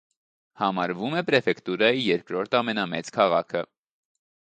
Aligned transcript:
Համարվում 0.59 1.17
է 1.19 1.21
պրեֆեկտուրայի 1.27 2.01
երկրորդ 2.05 2.57
ամենամեծ 2.61 3.13
քաղաքը։ 3.19 3.63